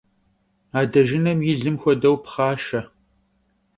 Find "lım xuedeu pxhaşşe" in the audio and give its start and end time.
1.61-2.81